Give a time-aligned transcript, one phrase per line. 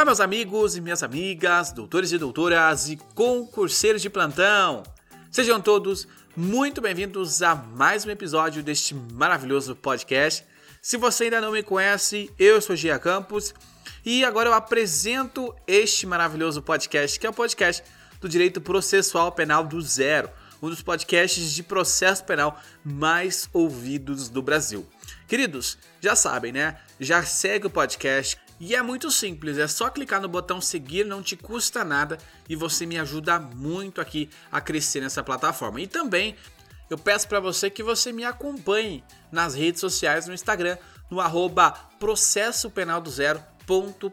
[0.00, 4.82] Olá, meus amigos e minhas amigas, doutores e doutoras e concurseiros de plantão.
[5.30, 10.42] Sejam todos muito bem-vindos a mais um episódio deste maravilhoso podcast.
[10.80, 13.52] Se você ainda não me conhece, eu sou Gia Campos
[14.02, 17.84] e agora eu apresento este maravilhoso podcast, que é o podcast
[18.22, 20.30] do Direito Processual Penal do Zero,
[20.62, 24.86] um dos podcasts de processo penal mais ouvidos do Brasil.
[25.28, 26.78] Queridos, já sabem, né?
[26.98, 31.22] Já segue o podcast, e é muito simples, é só clicar no botão seguir, não
[31.22, 35.80] te custa nada e você me ajuda muito aqui a crescer nessa plataforma.
[35.80, 36.36] E também
[36.90, 40.76] eu peço para você que você me acompanhe nas redes sociais, no Instagram,
[41.10, 43.42] no arroba processo penal do zero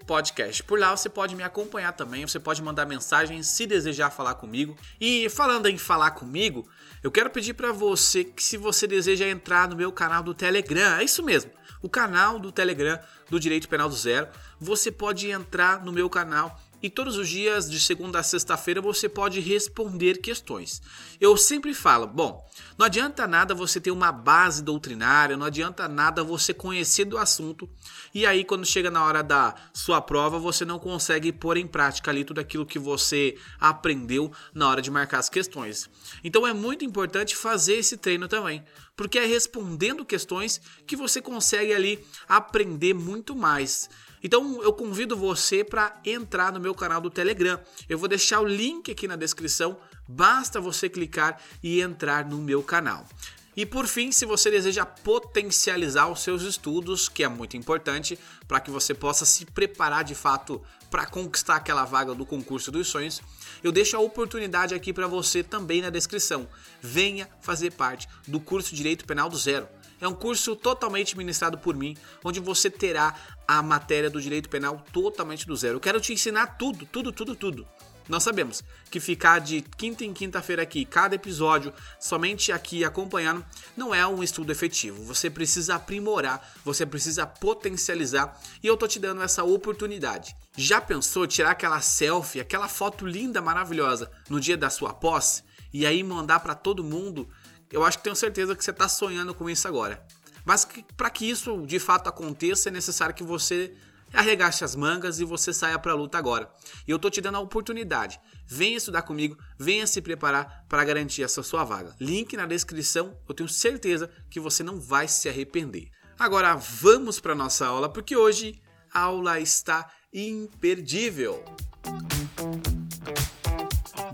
[0.06, 0.64] podcast.
[0.64, 4.76] Por lá você pode me acompanhar também, você pode mandar mensagem se desejar falar comigo.
[5.00, 6.68] E falando em falar comigo,
[7.02, 10.98] eu quero pedir para você que se você deseja entrar no meu canal do Telegram,
[10.98, 13.00] é isso mesmo o canal do Telegram
[13.30, 14.28] do Direito Penal do Zero.
[14.60, 19.10] Você pode entrar no meu canal e todos os dias, de segunda a sexta-feira, você
[19.10, 20.82] pode responder questões.
[21.20, 22.46] Eu sempre falo: bom,
[22.78, 27.68] não adianta nada você ter uma base doutrinária, não adianta nada você conhecer do assunto,
[28.14, 32.10] e aí, quando chega na hora da sua prova, você não consegue pôr em prática
[32.10, 35.90] ali tudo aquilo que você aprendeu na hora de marcar as questões.
[36.24, 38.64] Então, é muito importante fazer esse treino também,
[38.96, 43.90] porque é respondendo questões que você consegue ali aprender muito mais.
[44.28, 47.58] Então eu convido você para entrar no meu canal do Telegram.
[47.88, 52.62] Eu vou deixar o link aqui na descrição, basta você clicar e entrar no meu
[52.62, 53.08] canal.
[53.56, 58.60] E por fim, se você deseja potencializar os seus estudos, que é muito importante para
[58.60, 60.62] que você possa se preparar de fato
[60.92, 63.22] para conquistar aquela vaga do concurso dos sonhos,
[63.64, 66.50] eu deixo a oportunidade aqui para você também na descrição.
[66.82, 69.70] Venha fazer parte do curso Direito Penal do Zero.
[70.00, 73.16] É um curso totalmente ministrado por mim, onde você terá
[73.48, 75.78] a matéria do direito penal totalmente do zero.
[75.78, 77.68] Eu quero te ensinar tudo, tudo, tudo, tudo.
[78.08, 83.94] Nós sabemos que ficar de quinta em quinta-feira aqui, cada episódio, somente aqui acompanhando, não
[83.94, 85.04] é um estudo efetivo.
[85.04, 90.36] Você precisa aprimorar, você precisa potencializar e eu tô te dando essa oportunidade.
[90.56, 95.44] Já pensou tirar aquela selfie, aquela foto linda, maravilhosa no dia da sua posse
[95.74, 97.28] e aí mandar para todo mundo
[97.72, 100.06] eu acho que tenho certeza que você está sonhando com isso agora.
[100.46, 103.76] Mas para que isso de fato aconteça, é necessário que você
[104.14, 106.50] arregache as mangas e você saia para a luta agora.
[106.88, 108.20] E eu tô te dando a oportunidade.
[108.46, 111.94] Venha estudar comigo, venha se preparar para garantir essa sua vaga.
[112.00, 115.90] Link na descrição, eu tenho certeza que você não vai se arrepender.
[116.18, 118.62] Agora vamos para nossa aula, porque hoje
[118.94, 121.44] a aula está imperdível.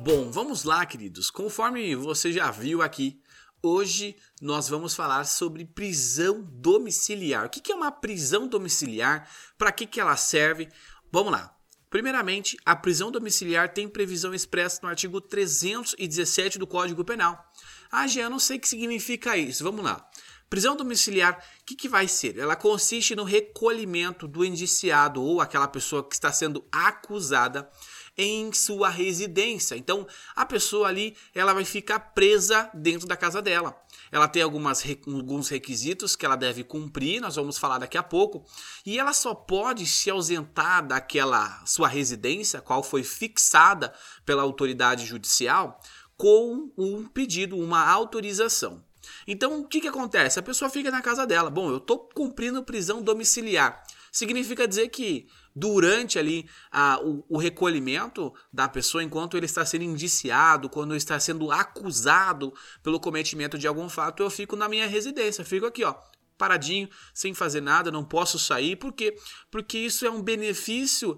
[0.01, 1.29] Bom, vamos lá, queridos.
[1.29, 3.21] Conforme você já viu aqui,
[3.65, 7.45] Hoje nós vamos falar sobre prisão domiciliar.
[7.45, 9.25] O que é uma prisão domiciliar?
[9.57, 10.67] Para que, que ela serve?
[11.09, 11.55] Vamos lá.
[11.89, 17.41] Primeiramente, a prisão domiciliar tem previsão expressa no artigo 317 do Código Penal.
[17.89, 19.63] Ah, já não sei o que significa isso.
[19.63, 20.09] Vamos lá.
[20.49, 22.37] Prisão domiciliar, o que, que vai ser?
[22.37, 27.69] Ela consiste no recolhimento do indiciado ou aquela pessoa que está sendo acusada
[28.17, 29.75] em sua residência.
[29.75, 33.75] Então, a pessoa ali, ela vai ficar presa dentro da casa dela.
[34.11, 38.45] Ela tem algumas, alguns requisitos que ela deve cumprir, nós vamos falar daqui a pouco,
[38.85, 43.93] e ela só pode se ausentar daquela sua residência, qual foi fixada
[44.25, 45.79] pela autoridade judicial,
[46.15, 48.83] com um pedido, uma autorização.
[49.27, 50.39] Então, o que, que acontece?
[50.39, 51.49] A pessoa fica na casa dela.
[51.49, 53.83] Bom, eu estou cumprindo prisão domiciliar.
[54.11, 59.83] Significa dizer que durante ali a, o, o, recolhimento da pessoa, enquanto ele está sendo
[59.83, 65.45] indiciado, quando está sendo acusado pelo cometimento de algum fato, eu fico na minha residência,
[65.45, 65.95] fico aqui, ó,
[66.37, 69.15] paradinho, sem fazer nada, não posso sair, por quê?
[69.51, 71.17] Porque isso é um benefício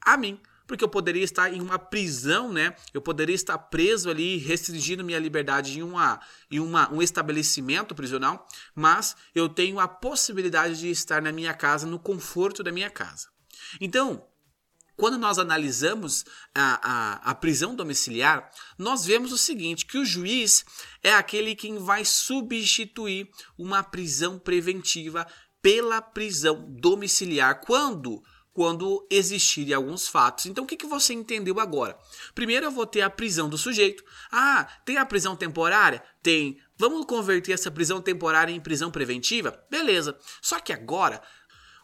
[0.00, 2.74] a mim, porque eu poderia estar em uma prisão, né?
[2.92, 6.20] Eu poderia estar preso ali, restringindo minha liberdade em, uma,
[6.50, 11.86] em uma, um estabelecimento prisional, mas eu tenho a possibilidade de estar na minha casa,
[11.86, 13.28] no conforto da minha casa.
[13.80, 14.26] Então,
[14.96, 16.24] quando nós analisamos
[16.54, 20.64] a, a, a, prisão domiciliar, nós vemos o seguinte: que o juiz
[21.02, 23.28] é aquele quem vai substituir
[23.58, 25.26] uma prisão preventiva
[25.60, 28.22] pela prisão domiciliar quando
[28.56, 30.46] quando existirem alguns fatos.
[30.46, 31.94] Então, o que, que você entendeu agora?
[32.34, 34.02] Primeiro, eu vou ter a prisão do sujeito.
[34.32, 36.02] Ah, tem a prisão temporária?
[36.22, 36.58] Tem.
[36.78, 39.62] Vamos converter essa prisão temporária em prisão preventiva?
[39.70, 40.18] Beleza.
[40.40, 41.20] Só que agora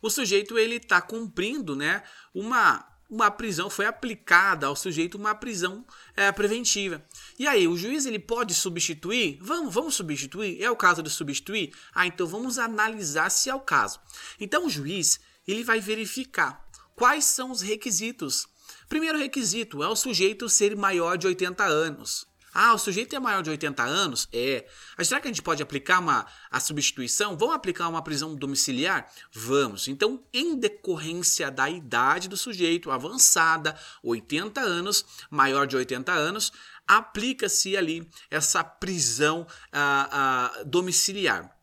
[0.03, 2.03] o sujeito ele está cumprindo, né,
[2.35, 5.85] uma uma prisão foi aplicada ao sujeito uma prisão
[6.17, 7.05] é, preventiva.
[7.39, 9.39] E aí, o juiz ele pode substituir?
[9.43, 10.63] Vamos, vamos substituir?
[10.63, 11.75] É o caso de substituir?
[11.95, 14.01] Ah, então vamos analisar se é o caso.
[14.41, 16.67] Então o juiz ele vai verificar
[16.97, 18.49] quais são os requisitos?
[18.89, 22.27] Primeiro requisito é o sujeito ser maior de 80 anos.
[22.55, 24.29] Ah, o sujeito é maior de 80 anos?
[24.33, 24.67] É.
[24.99, 27.37] Mas será que a gente pode aplicar uma, a substituição?
[27.37, 29.11] Vamos aplicar uma prisão domiciliar?
[29.33, 29.89] Vamos.
[29.89, 36.53] Então, em decorrência da idade do sujeito, avançada, 80 anos, maior de 80 anos,
[36.87, 41.57] aplica-se ali essa prisão ah, ah, domiciliar.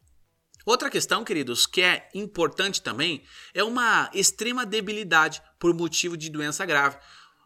[0.65, 6.65] Outra questão, queridos, que é importante também, é uma extrema debilidade por motivo de doença
[6.65, 6.97] grave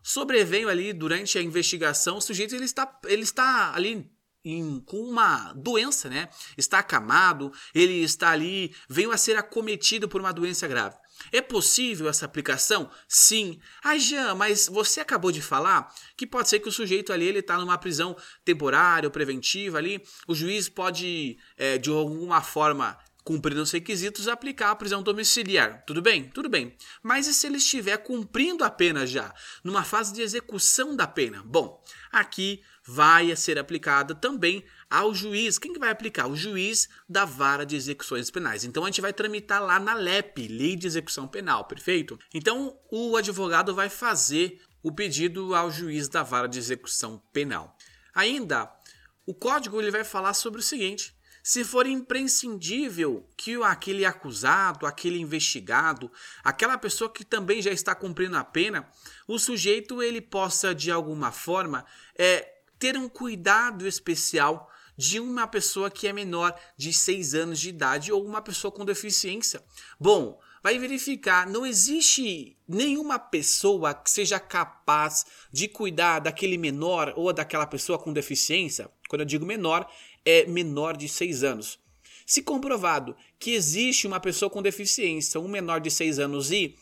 [0.03, 4.11] sobreveio ali durante a investigação, o sujeito ele está, ele está ali
[4.45, 6.29] em, com uma doença, né?
[6.57, 10.97] Está acamado, ele está ali, veio a ser acometido por uma doença grave.
[11.31, 12.89] É possível essa aplicação?
[13.07, 13.59] Sim.
[13.83, 17.39] Ah, Jean, mas você acabou de falar que pode ser que o sujeito ali ele
[17.39, 20.03] está numa prisão temporária ou preventiva ali.
[20.27, 25.83] O juiz pode, é, de alguma forma, cumprindo os requisitos, aplicar a prisão domiciliar.
[25.85, 26.29] Tudo bem?
[26.29, 26.75] Tudo bem.
[27.01, 29.33] Mas e se ele estiver cumprindo a pena já,
[29.63, 31.41] numa fase de execução da pena?
[31.45, 31.81] Bom,
[32.11, 35.57] aqui vai ser aplicada também ao juiz.
[35.57, 36.27] Quem que vai aplicar?
[36.27, 38.63] O juiz da vara de execuções penais.
[38.63, 42.19] Então a gente vai tramitar lá na LEP, Lei de Execução Penal, perfeito?
[42.33, 47.75] Então o advogado vai fazer o pedido ao juiz da vara de execução penal.
[48.13, 48.69] Ainda,
[49.25, 55.19] o código ele vai falar sobre o seguinte: se for imprescindível que aquele acusado, aquele
[55.19, 56.09] investigado,
[56.41, 58.89] aquela pessoa que também já está cumprindo a pena,
[59.27, 61.85] o sujeito ele possa de alguma forma
[62.17, 62.49] é,
[62.79, 68.11] ter um cuidado especial de uma pessoa que é menor de 6 anos de idade
[68.11, 69.61] ou uma pessoa com deficiência.
[69.99, 77.33] Bom, vai verificar, não existe nenhuma pessoa que seja capaz de cuidar daquele menor ou
[77.33, 78.89] daquela pessoa com deficiência.
[79.09, 79.85] Quando eu digo menor,
[80.25, 81.79] é menor de 6 anos.
[82.25, 86.75] Se comprovado que existe uma pessoa com deficiência, um menor de 6 anos e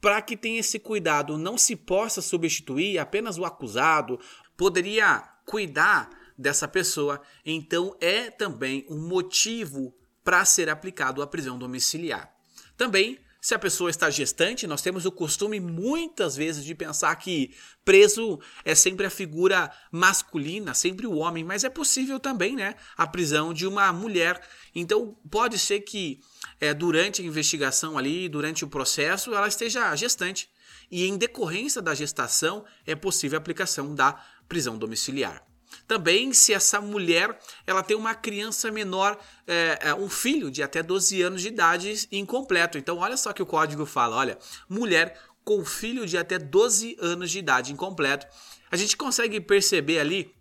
[0.00, 4.20] para que tenha esse cuidado não se possa substituir apenas o acusado,
[4.56, 12.34] poderia cuidar dessa pessoa, então é também um motivo para ser aplicado a prisão domiciliar.
[12.76, 17.54] Também se a pessoa está gestante, nós temos o costume muitas vezes de pensar que
[17.84, 23.06] preso é sempre a figura masculina, sempre o homem, mas é possível também, né, a
[23.06, 24.44] prisão de uma mulher.
[24.74, 26.18] Então pode ser que
[26.60, 30.50] é, durante a investigação ali, durante o processo, ela esteja gestante
[30.90, 35.45] e em decorrência da gestação é possível a aplicação da prisão domiciliar.
[35.86, 40.82] Também se essa mulher ela tem uma criança menor, é, é um filho de até
[40.82, 42.78] 12 anos de idade incompleto.
[42.78, 44.38] Então olha só que o código fala, olha,
[44.68, 48.26] mulher com filho de até 12 anos de idade incompleto.
[48.70, 50.34] A gente consegue perceber ali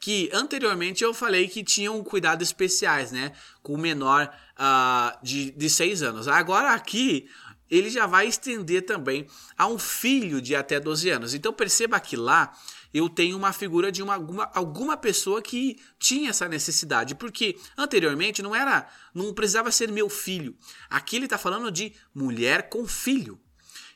[0.00, 3.32] que anteriormente eu falei que tinham cuidados especiais, né?
[3.62, 6.28] Com o menor uh, de, de 6 anos.
[6.28, 7.28] Agora aqui
[7.70, 9.26] ele já vai estender também
[9.56, 11.34] a um filho de até 12 anos.
[11.34, 12.52] Então perceba que lá
[12.94, 18.40] eu tenho uma figura de uma, alguma, alguma pessoa que tinha essa necessidade, porque anteriormente
[18.40, 20.56] não era, não precisava ser meu filho.
[20.88, 23.40] Aqui ele está falando de mulher com filho.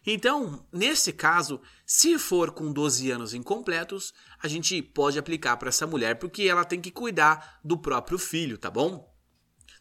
[0.04, 4.12] Então, nesse caso, se for com 12 anos incompletos,
[4.42, 8.58] a gente pode aplicar para essa mulher, porque ela tem que cuidar do próprio filho,
[8.58, 9.14] tá bom?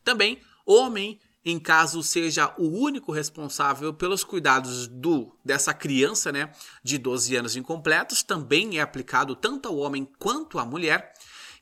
[0.03, 1.19] Também, homem
[1.49, 6.51] em caso seja o único responsável pelos cuidados do dessa criança, né,
[6.83, 11.13] de 12 anos incompletos, também é aplicado tanto ao homem quanto à mulher.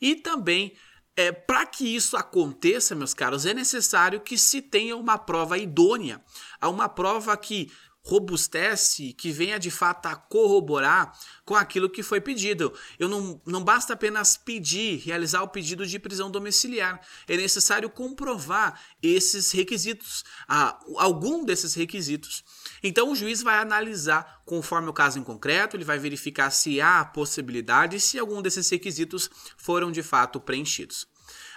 [0.02, 0.74] E também
[1.16, 6.22] é, para que isso aconteça, meus caros, é necessário que se tenha uma prova idônea,
[6.62, 7.72] uma prova que
[8.06, 11.12] robustece, que venha de fato a corroborar
[11.44, 12.72] com aquilo que foi pedido.
[13.00, 17.02] Eu não, não basta apenas pedir, realizar o pedido de prisão domiciliar.
[17.28, 22.44] É necessário comprovar esses requisitos, ah, algum desses requisitos.
[22.84, 27.04] Então o juiz vai analisar conforme o caso em concreto, ele vai verificar se há
[27.04, 31.08] possibilidade e se algum desses requisitos foram de fato preenchidos.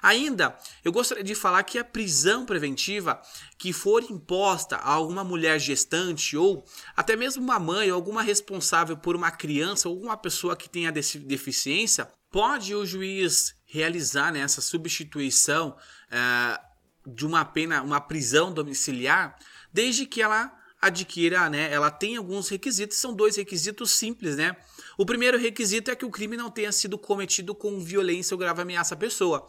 [0.02, 3.20] Ainda, eu gostaria de falar que a prisão preventiva
[3.58, 6.64] que for imposta a alguma mulher gestante ou
[6.96, 10.92] até mesmo uma mãe ou alguma responsável por uma criança ou alguma pessoa que tenha
[10.92, 15.76] deficiência, pode o juiz realizar né, essa substituição
[16.10, 16.60] é,
[17.06, 19.36] de uma pena, uma prisão domiciliar,
[19.72, 24.56] desde que ela adquira, né, ela tem alguns requisitos, são dois requisitos simples, né?
[24.96, 28.62] O primeiro requisito é que o crime não tenha sido cometido com violência ou grave
[28.62, 29.48] ameaça à pessoa.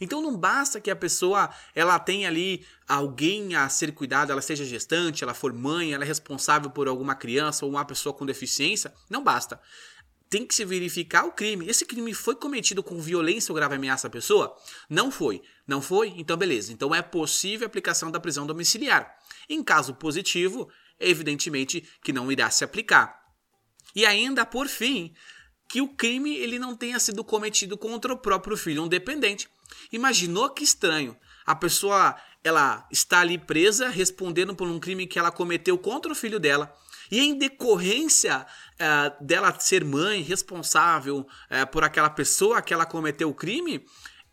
[0.00, 4.64] Então não basta que a pessoa ela tenha ali alguém a ser cuidado, ela seja
[4.64, 8.92] gestante, ela for mãe, ela é responsável por alguma criança ou uma pessoa com deficiência,
[9.10, 9.60] não basta.
[10.30, 11.66] Tem que se verificar o crime.
[11.66, 14.54] Esse crime foi cometido com violência ou grave ameaça à pessoa?
[14.88, 15.42] Não foi.
[15.66, 16.12] Não foi?
[16.16, 16.72] Então beleza.
[16.72, 19.14] Então é possível a aplicação da prisão domiciliar.
[19.48, 20.70] Em caso positivo,
[21.00, 23.18] evidentemente que não irá se aplicar.
[23.94, 25.14] E ainda por fim,
[25.68, 29.48] que o crime ele não tenha sido cometido contra o próprio filho, um dependente.
[29.92, 31.16] Imaginou que estranho.
[31.44, 36.16] A pessoa ela está ali presa respondendo por um crime que ela cometeu contra o
[36.16, 36.74] filho dela.
[37.10, 43.30] E em decorrência uh, dela ser mãe, responsável uh, por aquela pessoa que ela cometeu
[43.30, 43.84] o crime,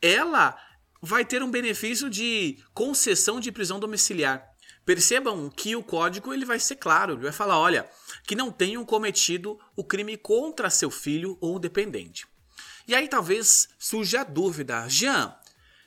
[0.01, 0.57] ela
[1.01, 4.45] vai ter um benefício de concessão de prisão domiciliar.
[4.85, 7.89] Percebam que o código ele vai ser claro, ele vai falar, olha,
[8.27, 12.27] que não tenham cometido o crime contra seu filho ou dependente.
[12.88, 15.35] E aí talvez surja a dúvida, Jean,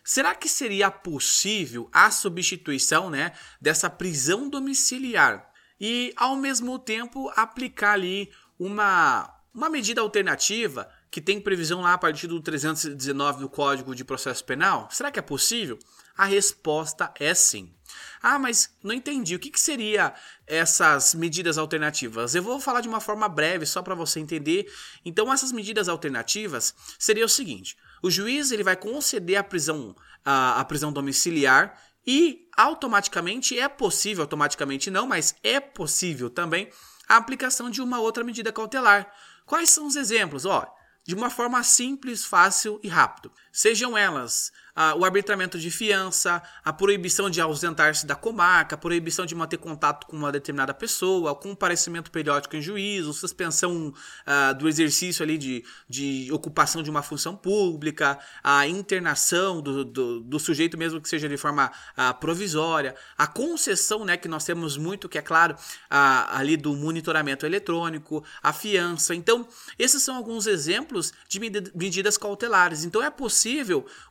[0.09, 5.47] será que seria possível a substituição, né, dessa prisão domiciliar
[5.79, 11.99] e ao mesmo tempo aplicar ali uma uma medida alternativa que tem previsão lá a
[11.99, 14.89] partir do 319 do Código de Processo Penal?
[14.91, 15.79] Será que é possível?
[16.19, 17.73] A resposta é sim.
[18.21, 19.37] Ah, mas não entendi.
[19.37, 20.13] O que, que seria
[20.49, 22.35] essas medidas alternativas?
[22.35, 24.69] Eu vou falar de uma forma breve, só para você entender.
[25.05, 29.95] Então, essas medidas alternativas seria o seguinte: o juiz ele vai conceder a prisão,
[30.25, 36.69] a, a prisão domiciliar e automaticamente é possível, automaticamente não, mas é possível também
[37.09, 39.09] a aplicação de uma outra medida cautelar.
[39.47, 40.45] Quais são os exemplos?
[40.45, 40.67] Ó,
[41.09, 43.33] de uma forma simples, fácil e rápido.
[43.59, 49.27] Sejam elas ah, o arbitramento de fiança, a proibição de ausentar-se da comarca, a proibição
[49.27, 53.93] de manter contato com uma determinada pessoa, o comparecimento periódico em juízo, suspensão
[54.25, 60.21] ah, do exercício ali de, de ocupação de uma função pública, a internação do, do,
[60.21, 64.77] do sujeito mesmo que seja de forma ah, provisória, a concessão, né, que nós temos
[64.77, 65.57] muito, que é claro,
[65.91, 69.13] ali do monitoramento eletrônico, a fiança.
[69.13, 72.85] Então, esses são alguns exemplos de medidas cautelares.
[72.85, 73.48] Então, é possível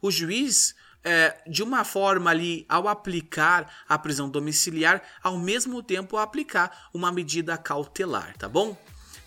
[0.01, 6.17] o juiz é, de uma forma ali, ao aplicar a prisão domiciliar, ao mesmo tempo
[6.17, 8.77] aplicar uma medida cautelar, tá bom?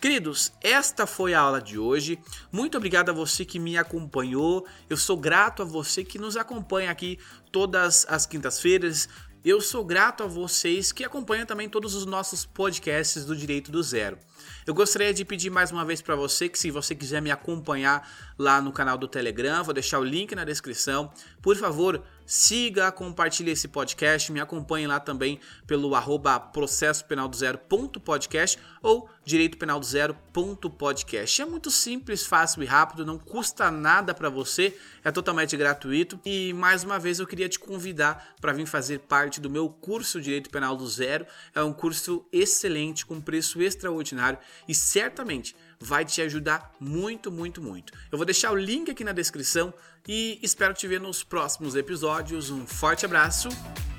[0.01, 2.19] Queridos, esta foi a aula de hoje.
[2.51, 4.67] Muito obrigado a você que me acompanhou.
[4.89, 7.19] Eu sou grato a você que nos acompanha aqui
[7.53, 9.09] todas as quintas-feiras.
[9.43, 13.83] Eu sou grato a vocês que acompanham também todos os nossos podcasts do Direito do
[13.83, 14.19] Zero.
[14.67, 18.07] Eu gostaria de pedir mais uma vez para você que se você quiser me acompanhar
[18.39, 21.11] lá no canal do Telegram, vou deixar o link na descrição.
[21.41, 27.35] Por favor, siga, compartilhe esse podcast, me acompanhe lá também pelo arroba processo penal do
[27.35, 31.41] zero ponto podcast ou direito penal do zero ponto podcast.
[31.41, 36.21] É muito simples, fácil e rápido, não custa nada para você, é totalmente gratuito.
[36.25, 40.21] E mais uma vez eu queria te convidar para vir fazer parte do meu curso
[40.21, 41.25] Direito Penal do Zero.
[41.55, 47.93] É um curso excelente, com preço extraordinário e certamente vai te ajudar muito, muito, muito.
[48.11, 49.73] Eu vou deixar o link aqui na descrição
[50.07, 52.51] e espero te ver nos próximos episódios.
[52.51, 53.49] Um forte abraço,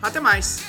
[0.01, 0.59] até mais!